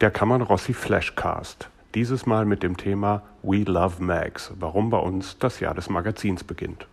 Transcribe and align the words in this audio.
Der 0.00 0.10
Kammern 0.10 0.42
Rossi 0.42 0.74
Flashcast. 0.74 1.70
Dieses 1.94 2.26
Mal 2.26 2.46
mit 2.46 2.64
dem 2.64 2.76
Thema 2.76 3.22
We 3.44 3.58
Love 3.58 4.02
Mags, 4.02 4.52
warum 4.58 4.90
bei 4.90 4.98
uns 4.98 5.38
das 5.38 5.60
Jahr 5.60 5.72
des 5.72 5.88
Magazins 5.88 6.42
beginnt. 6.42 6.88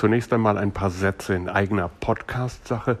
Zunächst 0.00 0.32
einmal 0.32 0.56
ein 0.56 0.72
paar 0.72 0.88
Sätze 0.88 1.34
in 1.34 1.50
eigener 1.50 1.90
Podcast-Sache. 2.00 2.96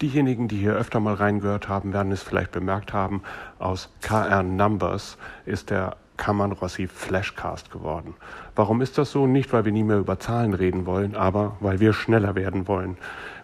Diejenigen, 0.00 0.46
die 0.46 0.58
hier 0.58 0.74
öfter 0.74 1.00
mal 1.00 1.14
reingehört 1.14 1.68
haben, 1.68 1.92
werden 1.92 2.12
es 2.12 2.22
vielleicht 2.22 2.52
bemerkt 2.52 2.92
haben, 2.92 3.24
aus 3.58 3.92
KR 4.00 4.44
Numbers 4.44 5.18
ist 5.44 5.70
der 5.70 5.96
Kammern 6.16 6.52
Rossi 6.52 6.86
Flashcast 6.86 7.72
geworden. 7.72 8.14
Warum 8.54 8.80
ist 8.80 8.96
das 8.96 9.10
so? 9.10 9.26
Nicht, 9.26 9.52
weil 9.52 9.64
wir 9.64 9.72
nie 9.72 9.82
mehr 9.82 9.98
über 9.98 10.20
Zahlen 10.20 10.54
reden 10.54 10.86
wollen, 10.86 11.16
aber 11.16 11.56
weil 11.58 11.80
wir 11.80 11.92
schneller 11.92 12.36
werden 12.36 12.68
wollen. 12.68 12.96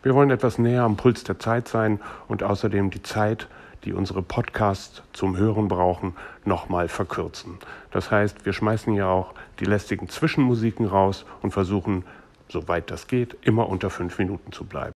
Wir 0.05 0.15
wollen 0.15 0.31
etwas 0.31 0.59
näher 0.59 0.85
am 0.85 0.97
Puls 0.97 1.25
der 1.25 1.41
Zeit 1.41 1.67
sein 1.67 1.99
und 2.29 2.45
außerdem 2.45 2.91
die 2.91 3.03
Zeit, 3.03 3.49
die 3.83 3.95
unsere 3.95 4.23
Podcasts 4.23 5.03
zum 5.13 5.37
Hören 5.37 5.67
brauchen, 5.67 6.15
nochmal 6.45 6.87
verkürzen. 6.87 7.59
Das 7.91 8.13
heißt, 8.13 8.47
wir 8.47 8.53
schmeißen 8.53 8.95
ja 8.95 9.09
auch 9.09 9.35
die 9.59 9.65
lästigen 9.65 10.09
Zwischenmusiken 10.09 10.87
raus 10.87 11.27
und 11.43 11.51
versuchen 11.51 12.05
soweit 12.53 12.91
das 12.91 13.07
geht, 13.09 13.37
immer 13.43 13.69
unter 13.69 13.91
fünf 13.91 14.19
Minuten 14.19 14.53
zu 14.53 14.65
bleiben. 14.65 14.93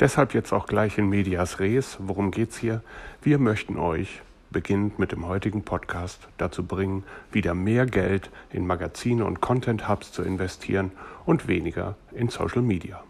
Deshalb 0.00 0.34
jetzt 0.34 0.52
auch 0.52 0.66
gleich 0.66 0.98
in 0.98 1.08
Medias 1.08 1.60
Res. 1.60 1.96
Worum 2.00 2.32
geht's 2.32 2.58
hier? 2.58 2.82
Wir 3.22 3.38
möchten 3.38 3.78
euch, 3.78 4.22
beginnend 4.50 4.98
mit 4.98 5.12
dem 5.12 5.26
heutigen 5.26 5.62
Podcast, 5.62 6.28
dazu 6.36 6.64
bringen, 6.64 7.04
wieder 7.30 7.54
mehr 7.54 7.86
Geld 7.86 8.30
in 8.50 8.66
Magazine 8.66 9.24
und 9.24 9.40
Content 9.40 9.88
Hubs 9.88 10.12
zu 10.12 10.22
investieren 10.22 10.90
und 11.24 11.46
weniger 11.48 11.96
in 12.12 12.28
Social 12.28 12.62
Media. 12.62 13.02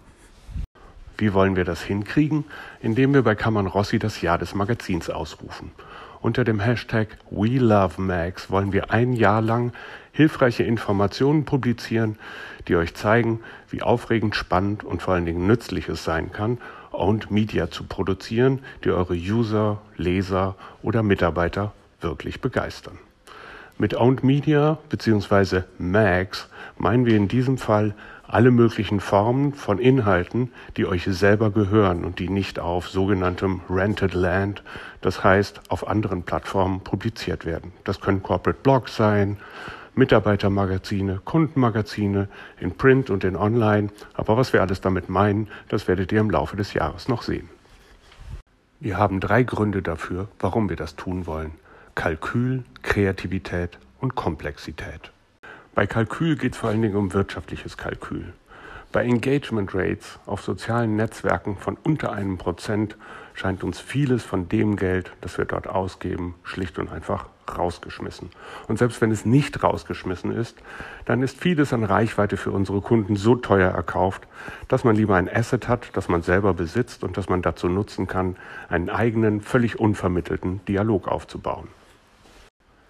Wie 1.17 1.33
wollen 1.33 1.57
wir 1.57 1.65
das 1.65 1.83
hinkriegen? 1.83 2.45
Indem 2.81 3.15
wir 3.15 3.23
bei 3.23 3.35
Kammern 3.35 3.67
Rossi 3.67 3.99
das 3.99 4.21
Jahr 4.21 4.39
des 4.39 4.55
Magazins 4.55 5.11
ausrufen. 5.11 5.71
Unter 6.21 6.43
dem 6.45 6.59
Hashtag 6.59 7.09
WeLoveMags 7.31 8.51
wollen 8.51 8.73
wir 8.73 8.91
ein 8.91 9.13
Jahr 9.13 9.43
lang 9.43 9.73
hilfreiche 10.13 10.63
Informationen 10.63 11.45
publizieren, 11.45 12.17
die 12.67 12.77
euch 12.77 12.95
zeigen, 12.95 13.41
wie 13.69 13.83
aufregend, 13.83 14.35
spannend 14.35 14.85
und 14.85 15.03
vor 15.03 15.15
allen 15.15 15.27
Dingen 15.27 15.47
nützlich 15.47 15.89
es 15.89 16.03
sein 16.03 16.33
kann, 16.33 16.59
Owned 16.93 17.31
Media 17.31 17.71
zu 17.71 17.85
produzieren, 17.85 18.61
die 18.85 18.91
eure 18.91 19.15
User, 19.15 19.83
Leser 19.97 20.55
oder 20.83 21.03
Mitarbeiter 21.03 21.73
wirklich 22.01 22.41
begeistern. 22.41 22.99
Mit 23.77 23.95
Owned 23.95 24.23
Media 24.23 24.79
bzw. 24.89 25.63
Mags 25.79 26.49
meinen 26.79 27.07
wir 27.07 27.17
in 27.17 27.29
diesem 27.29 27.59
Fall 27.59 27.95
alle 28.27 28.51
möglichen 28.51 29.01
Formen 29.01 29.53
von 29.53 29.79
Inhalten, 29.79 30.53
die 30.77 30.87
euch 30.87 31.05
selber 31.05 31.51
gehören 31.51 32.05
und 32.05 32.19
die 32.19 32.29
nicht 32.29 32.59
auf 32.59 32.89
sogenanntem 32.89 33.61
Rented 33.69 34.15
Land, 34.15 34.63
das 35.01 35.23
heißt 35.23 35.61
auf 35.69 35.87
anderen 35.87 36.23
Plattformen 36.23 36.81
publiziert 36.81 37.45
werden. 37.45 37.73
Das 37.85 38.01
können 38.01 38.23
Corporate 38.23 38.61
Blogs 38.63 38.97
sein, 38.97 39.37
Mitarbeitermagazine, 39.95 41.21
Kundenmagazine, 41.25 42.29
in 42.59 42.73
Print 42.77 43.11
und 43.11 43.25
in 43.25 43.37
Online. 43.37 43.91
Aber 44.15 44.37
was 44.37 44.53
wir 44.53 44.61
alles 44.61 44.81
damit 44.81 45.09
meinen, 45.09 45.49
das 45.69 45.87
werdet 45.87 46.11
ihr 46.11 46.21
im 46.21 46.31
Laufe 46.31 46.57
des 46.57 46.75
Jahres 46.75 47.09
noch 47.09 47.23
sehen. 47.23 47.49
Wir 48.81 48.99
haben 48.99 49.21
drei 49.21 49.45
Gründe 49.45 49.83
dafür, 49.83 50.29
warum 50.41 50.69
wir 50.69 50.77
das 50.77 50.97
tun 50.97 51.27
wollen. 51.27 51.53
Kalkül, 51.95 52.65
Kreativität 52.83 53.79
und 54.01 54.17
Komplexität. 54.17 55.14
Bei 55.75 55.89
Kalkül 55.89 56.37
geht 56.37 56.53
es 56.53 56.59
vor 56.59 56.71
allen 56.71 56.83
Dingen 56.83 56.95
um 56.95 57.13
wirtschaftliches 57.15 57.77
Kalkül. 57.77 58.33
Bei 58.93 59.05
Engagement 59.05 59.75
Rates 59.75 60.21
auf 60.25 60.41
sozialen 60.41 60.95
Netzwerken 60.95 61.57
von 61.57 61.77
unter 61.83 62.13
einem 62.13 62.39
Prozent 62.39 62.97
scheint 63.35 63.65
uns 63.65 63.81
vieles 63.81 64.23
von 64.23 64.49
dem 64.49 64.77
Geld, 64.77 65.11
das 65.21 65.37
wir 65.37 65.47
dort 65.47 65.67
ausgeben, 65.67 66.37
schlicht 66.45 66.79
und 66.79 66.93
einfach 66.93 67.27
rausgeschmissen. 67.59 68.31
Und 68.69 68.79
selbst 68.79 69.01
wenn 69.01 69.11
es 69.11 69.27
nicht 69.27 69.65
rausgeschmissen 69.65 70.31
ist, 70.31 70.57
dann 71.07 71.25
ist 71.25 71.41
vieles 71.41 71.73
an 71.73 71.83
Reichweite 71.83 72.37
für 72.37 72.53
unsere 72.53 72.81
Kunden 72.81 73.17
so 73.17 73.35
teuer 73.35 73.73
erkauft, 73.73 74.29
dass 74.69 74.85
man 74.85 74.95
lieber 74.95 75.17
ein 75.17 75.29
Asset 75.29 75.67
hat, 75.67 75.89
das 75.95 76.09
man 76.09 76.23
selber 76.23 76.55
besitzt 76.55 77.03
und 77.03 77.17
das 77.17 77.29
man 77.29 77.43
dazu 77.43 77.69
nutzen 77.69 78.07
kann, 78.07 78.37
einen 78.69 78.91
eigenen, 78.91 79.41
völlig 79.41 79.81
unvermittelten 79.81 80.65
Dialog 80.67 81.09
aufzubauen. 81.09 81.67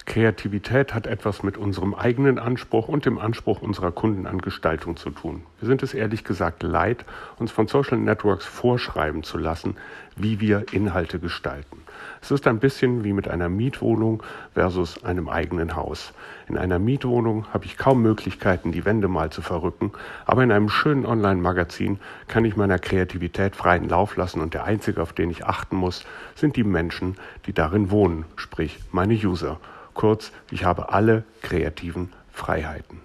Kreativität 0.07 0.93
hat 0.93 1.07
etwas 1.07 1.43
mit 1.43 1.57
unserem 1.57 1.95
eigenen 1.95 2.39
Anspruch 2.39 2.89
und 2.89 3.07
dem 3.07 3.19
Anspruch 3.19 3.63
unserer 3.63 3.91
Kunden 3.91 4.27
an 4.27 4.39
Gestaltung 4.39 4.97
zu 4.97 5.11
tun. 5.11 5.45
Wir 5.61 5.67
sind 5.67 5.83
es 5.83 5.95
ehrlich 5.95 6.25
gesagt 6.25 6.63
leid, 6.63 7.07
uns 7.39 7.51
von 7.51 7.69
Social 7.69 7.99
Networks 7.99 8.45
vorschreiben 8.45 9.23
zu 9.23 9.39
lassen, 9.39 9.77
wie 10.15 10.41
wir 10.41 10.67
Inhalte 10.73 11.19
gestalten. 11.19 11.79
Es 12.21 12.31
ist 12.31 12.47
ein 12.47 12.59
bisschen 12.59 13.03
wie 13.03 13.15
mit 13.15 13.29
einer 13.29 13.49
Mietwohnung 13.49 14.23
versus 14.53 15.03
einem 15.05 15.29
eigenen 15.29 15.75
Haus. 15.75 16.13
In 16.49 16.59
einer 16.59 16.79
Mietwohnung 16.79 17.47
habe 17.53 17.65
ich 17.65 17.79
kaum 17.79 18.03
Möglichkeiten, 18.03 18.73
die 18.73 18.85
Wände 18.85 19.09
mal 19.09 19.31
zu 19.31 19.41
verrücken, 19.41 19.93
aber 20.27 20.43
in 20.43 20.53
einem 20.53 20.69
schönen 20.69 21.07
Online-Magazin 21.07 21.99
kann 22.29 22.45
ich 22.45 22.57
meiner 22.57 22.79
Kreativität 22.79 23.57
freien 23.57 23.89
Lauf 23.89 24.17
lassen 24.17 24.41
und 24.41 24.55
der 24.55 24.65
einzige, 24.65 25.01
auf 25.01 25.15
den 25.15 25.31
ich 25.31 25.47
achten 25.47 25.77
muss, 25.77 26.05
sind 26.35 26.57
die 26.57 26.65
Menschen, 26.65 27.17
die 27.47 27.55
darin 27.55 27.91
wohnen, 27.91 28.27
sprich 28.37 28.79
meine 28.93 29.15
User. 29.15 29.59
Kurz, 29.95 30.33
ich 30.51 30.65
habe 30.65 30.93
alle 30.93 31.25
kreativen 31.43 32.13
Freiheiten. 32.33 33.01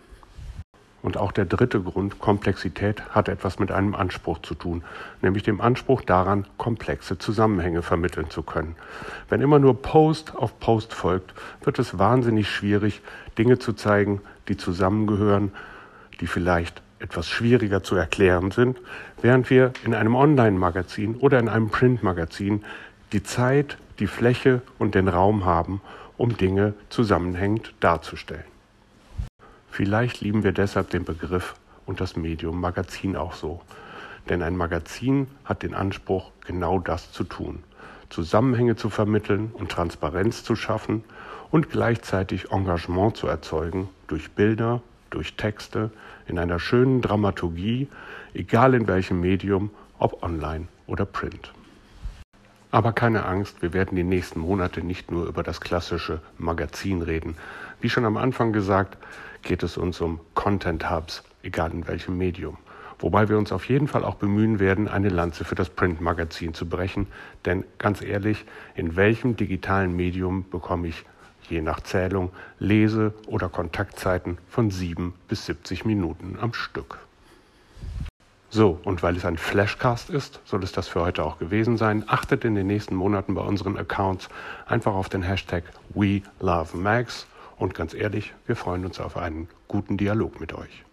Und 1.02 1.16
auch 1.16 1.32
der 1.32 1.46
dritte 1.46 1.80
Grund, 1.80 2.20
Komplexität, 2.20 3.02
hat 3.12 3.30
etwas 3.30 3.58
mit 3.58 3.72
einem 3.72 3.96
Anspruch 3.96 4.40
zu 4.42 4.54
tun, 4.54 4.84
nämlich 5.22 5.44
dem 5.44 5.62
Anspruch 5.62 6.02
daran, 6.02 6.46
komplexe 6.58 7.18
Zusammenhänge 7.18 7.84
vermitteln 7.84 8.30
zu 8.30 8.44
können. 8.44 8.76
Wenn 9.30 9.40
immer 9.40 9.60
nur 9.60 9.82
Post 9.82 10.36
auf 10.36 10.60
Post 10.60 10.94
folgt, 10.94 11.34
wird 11.64 11.80
es 11.80 11.98
wahnsinnig 11.98 12.50
schwierig, 12.50 13.02
Dinge 13.38 13.60
zu 13.60 13.72
zeigen, 13.74 14.22
die 14.50 14.58
zusammengehören, 14.58 15.54
die 16.20 16.28
vielleicht 16.28 16.82
etwas 17.00 17.30
schwieriger 17.30 17.82
zu 17.82 17.96
erklären 17.96 18.52
sind, 18.52 18.78
während 19.22 19.50
wir 19.50 19.72
in 19.86 19.96
einem 19.96 20.16
Online-Magazin 20.16 21.16
oder 21.16 21.40
in 21.40 21.48
einem 21.48 21.70
Print-Magazin 21.70 22.66
die 23.14 23.24
Zeit, 23.24 23.78
die 24.00 24.08
Fläche 24.08 24.62
und 24.78 24.96
den 24.96 25.08
Raum 25.08 25.46
haben, 25.46 25.82
um 26.19 26.35
Dinge 26.35 26.74
zusammenhängend 26.90 27.74
darzustellen. 27.80 28.44
Vielleicht 29.72 30.19
lieben 30.19 30.44
wir 30.44 30.52
deshalb 30.52 30.90
den 30.90 31.06
Begriff 31.06 31.56
und 31.85 32.02
das 32.02 32.18
Medium 32.18 32.59
Magazin 32.59 33.16
auch 33.16 33.34
so. 33.34 33.62
Denn 34.28 34.44
ein 34.44 34.58
Magazin 34.58 35.28
hat 35.46 35.63
den 35.63 35.74
Anspruch, 35.74 36.31
genau 36.46 36.78
das 36.78 37.13
zu 37.13 37.24
tun. 37.24 37.63
Zusammenhänge 38.09 38.75
zu 38.75 38.90
vermitteln 38.90 39.52
und 39.53 39.72
Transparenz 39.72 40.44
zu 40.44 40.58
schaffen 40.58 41.06
und 41.52 41.69
gleichzeitig 41.69 42.52
Engagement 42.52 43.16
zu 43.16 43.28
erzeugen 43.28 43.88
durch 44.08 44.31
Bilder, 44.31 44.81
durch 45.12 45.35
Texte, 45.35 45.90
in 46.28 46.38
einer 46.38 46.59
schönen 46.59 47.02
Dramaturgie, 47.02 47.88
egal 48.34 48.74
in 48.74 48.88
welchem 48.88 49.22
Medium, 49.22 49.72
ob 50.00 50.22
online 50.22 50.68
oder 50.85 51.06
print. 51.06 51.53
Aber 52.72 52.94
keine 52.94 53.25
Angst, 53.25 53.63
wir 53.63 53.74
werden 53.74 53.96
die 53.96 54.03
nächsten 54.03 54.40
Monate 54.40 54.84
nicht 54.84 55.09
nur 55.09 55.25
über 55.25 55.41
das 55.41 55.59
klassische 55.59 56.22
Magazin 56.38 57.02
reden. 57.02 57.35
Wie 57.81 57.90
schon 57.90 58.06
am 58.06 58.16
Anfang 58.16 58.53
gesagt, 58.53 58.97
geht 59.41 59.63
es 59.63 59.75
uns 59.75 60.00
um 60.02 60.19
Content 60.35 60.88
Hubs, 60.91 61.24
egal 61.41 61.72
in 61.72 61.88
welchem 61.88 62.18
Medium. 62.18 62.58
Wobei 63.00 63.28
wir 63.28 63.40
uns 63.40 63.52
auf 63.52 63.69
jeden 63.69 63.88
Fall 63.88 64.03
auch 64.03 64.16
bemühen 64.16 64.59
werden, 64.59 64.88
eine 64.88 65.09
Lanze 65.09 65.46
für 65.46 65.56
das 65.56 65.69
Print-Magazin 65.69 66.53
zu 66.53 66.68
brechen. 66.68 67.08
Denn 67.46 67.63
ganz 67.79 68.03
ehrlich, 68.03 68.46
in 68.75 68.96
welchem 68.96 69.35
digitalen 69.35 69.96
Medium 69.96 70.47
bekomme 70.47 70.90
ich 70.90 71.06
je 71.50 71.62
nach 71.62 71.79
Zählung 71.79 72.29
Lese- 72.59 73.14
oder 73.26 73.49
Kontaktzeiten 73.49 74.38
von 74.47 74.70
sieben 74.70 75.16
bis 75.28 75.47
70 75.47 75.85
Minuten 75.85 76.38
am 76.40 76.53
Stück? 76.53 76.99
So, 78.51 78.79
und 78.84 79.03
weil 79.03 79.16
es 79.16 79.25
ein 79.25 79.37
Flashcast 79.37 80.09
ist, 80.09 80.40
soll 80.43 80.63
es 80.63 80.72
das 80.72 80.87
für 80.87 81.01
heute 81.01 81.23
auch 81.23 81.37
gewesen 81.37 81.78
sein. 81.78 82.03
Achtet 82.07 82.46
in 82.46 82.55
den 82.55 82.66
nächsten 82.66 82.96
Monaten 82.96 83.35
bei 83.35 83.41
unseren 83.41 83.78
Accounts 83.78 84.28
einfach 84.66 84.93
auf 84.93 85.07
den 85.07 85.22
Hashtag 85.22 85.63
WeLoveMax 85.93 87.28
und 87.57 87.75
ganz 87.75 87.93
ehrlich, 87.93 88.34
wir 88.47 88.55
freuen 88.55 88.85
uns 88.85 88.99
auf 88.99 89.17
einen 89.17 89.49
guten 89.67 89.97
Dialog 89.97 90.40
mit 90.40 90.53
euch. 90.53 90.84